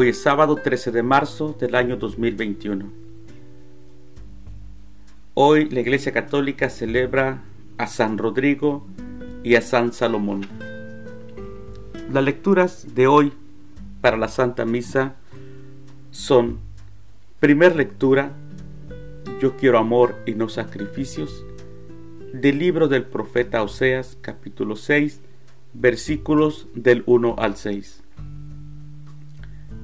[0.00, 2.88] Hoy es sábado 13 de marzo del año 2021.
[5.34, 7.42] Hoy la Iglesia Católica celebra
[7.78, 8.86] a San Rodrigo
[9.42, 10.46] y a San Salomón.
[12.12, 13.32] Las lecturas de hoy
[14.00, 15.16] para la Santa Misa
[16.12, 16.60] son,
[17.40, 18.30] primer lectura,
[19.40, 21.44] Yo quiero amor y no sacrificios,
[22.32, 25.20] del libro del profeta Oseas, capítulo 6,
[25.74, 28.04] versículos del 1 al 6.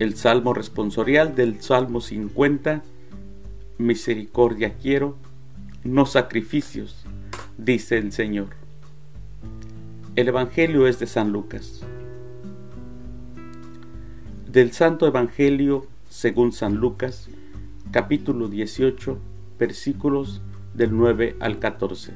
[0.00, 2.82] El salmo responsorial del Salmo 50,
[3.78, 5.16] Misericordia quiero,
[5.84, 7.06] no sacrificios,
[7.58, 8.48] dice el Señor.
[10.16, 11.82] El Evangelio es de San Lucas.
[14.50, 17.28] Del Santo Evangelio según San Lucas,
[17.92, 19.16] capítulo 18,
[19.60, 20.42] versículos
[20.74, 22.14] del 9 al 14.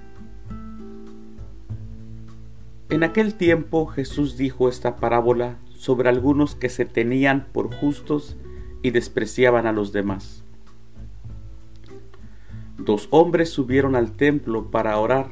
[2.91, 8.37] En aquel tiempo Jesús dijo esta parábola sobre algunos que se tenían por justos
[8.83, 10.43] y despreciaban a los demás.
[12.79, 15.29] Dos hombres subieron al templo para orar.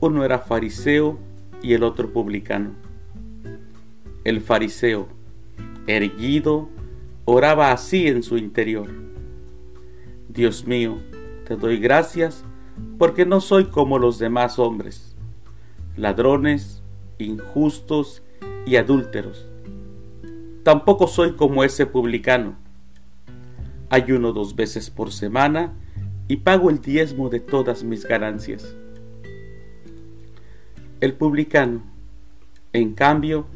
[0.00, 1.18] Uno era fariseo
[1.60, 2.70] y el otro publicano.
[4.22, 5.08] El fariseo,
[5.88, 6.68] erguido,
[7.24, 8.88] oraba así en su interior.
[10.28, 10.98] Dios mío,
[11.44, 12.44] te doy gracias
[12.96, 15.16] porque no soy como los demás hombres,
[15.96, 16.84] ladrones,
[17.18, 18.22] injustos
[18.66, 19.46] y adúlteros.
[20.64, 22.56] Tampoco soy como ese publicano.
[23.88, 25.72] Ayuno dos veces por semana
[26.28, 28.74] y pago el diezmo de todas mis ganancias.
[31.00, 31.82] El publicano,
[32.72, 33.46] en cambio,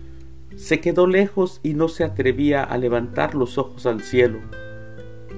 [0.57, 4.39] se quedó lejos y no se atrevía a levantar los ojos al cielo.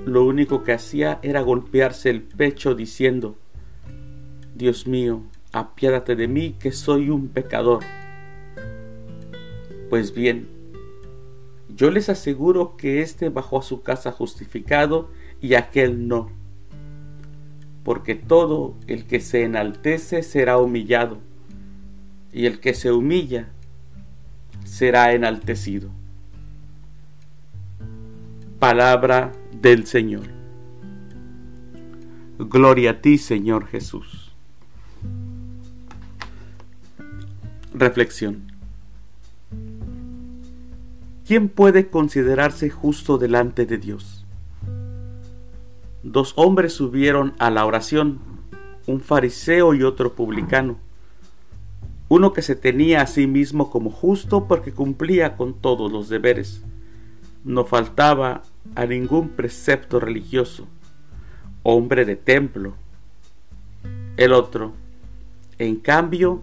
[0.04, 3.36] Lo único que hacía era golpearse el pecho diciendo,
[4.54, 7.84] Dios mío, apiádate de mí que soy un pecador.
[9.92, 10.48] Pues bien,
[11.68, 16.30] yo les aseguro que éste bajó a su casa justificado y aquel no
[17.84, 21.18] porque todo el que se enaltece será humillado,
[22.32, 23.50] y el que se humilla
[24.64, 25.90] será enaltecido.
[28.58, 30.26] Palabra del Señor.
[32.38, 34.32] Gloria a ti, Señor Jesús.
[37.74, 38.51] Reflexión.
[41.26, 44.22] ¿Quién puede considerarse justo delante de Dios?
[46.02, 48.18] dos hombres subieron a la oración,
[48.86, 50.78] un fariseo y otro publicano.
[52.08, 56.62] Uno que se tenía a sí mismo como justo porque cumplía con todos los deberes.
[57.44, 58.42] No faltaba
[58.74, 60.66] a ningún precepto religioso.
[61.62, 62.74] Hombre de templo.
[64.16, 64.74] El otro,
[65.58, 66.42] en cambio,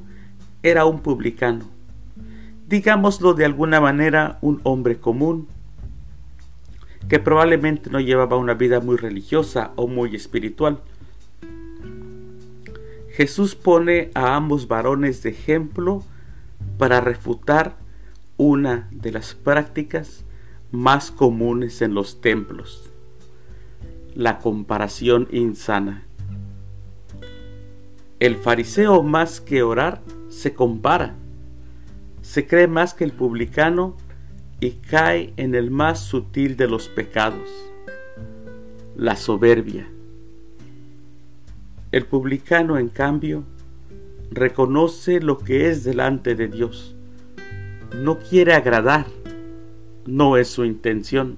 [0.64, 1.66] era un publicano.
[2.70, 5.48] Digámoslo de alguna manera, un hombre común
[7.08, 10.80] que probablemente no llevaba una vida muy religiosa o muy espiritual.
[13.12, 16.04] Jesús pone a ambos varones de ejemplo
[16.78, 17.76] para refutar
[18.38, 20.24] una de las prácticas
[20.72, 22.92] más comunes en los templos,
[24.14, 26.04] la comparación insana.
[28.20, 31.16] El fariseo más que orar se compara,
[32.22, 33.96] se cree más que el publicano
[34.60, 37.50] y cae en el más sutil de los pecados,
[38.96, 39.88] la soberbia.
[41.92, 43.46] El publicano, en cambio,
[44.32, 46.96] reconoce lo que es delante de Dios.
[47.96, 49.08] No quiere agradar,
[50.06, 51.38] no es su intención.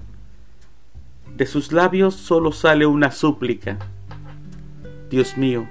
[1.36, 3.78] De sus labios solo sale una súplica.
[5.08, 5.66] Dios mío,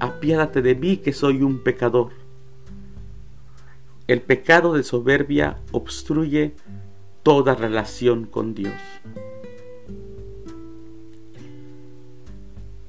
[0.00, 2.17] apiádate de mí que soy un pecador.
[4.08, 6.54] El pecado de soberbia obstruye
[7.22, 8.72] toda relación con Dios.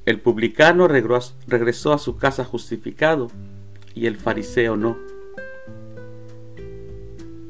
[0.05, 3.29] El publicano regresó a su casa justificado
[3.93, 4.97] y el fariseo no.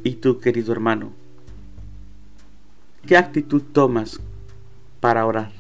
[0.04, 1.14] ¿Y tú, querido hermano?
[3.06, 4.20] ¿Qué actitud tomas
[5.00, 5.52] para orar?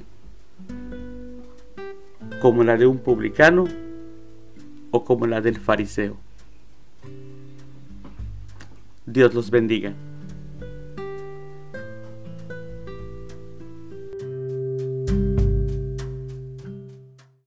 [2.41, 3.65] ¿Como la de un publicano
[4.89, 6.17] o como la del fariseo?
[9.11, 9.95] Dios los bendiga.